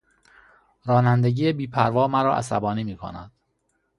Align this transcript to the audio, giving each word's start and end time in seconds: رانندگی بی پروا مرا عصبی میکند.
رانندگی 0.85 1.53
بی 1.53 1.67
پروا 1.67 2.07
مرا 2.07 2.35
عصبی 2.35 2.83
میکند. 2.83 3.31